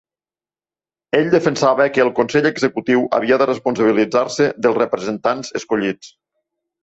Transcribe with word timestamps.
Ell 1.17 1.27
defensava 1.33 1.85
que 1.97 2.01
el 2.05 2.09
consell 2.19 2.47
executiu 2.51 3.05
havia 3.17 3.39
de 3.41 3.47
responsabilitzar-se 3.51 4.49
dels 4.67 4.79
representants 4.83 5.53
escollits. 5.61 6.11